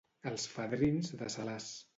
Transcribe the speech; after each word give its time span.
Els 0.29 0.45
fadrins 0.53 1.15
de 1.23 1.31
Salàs. 1.37 1.73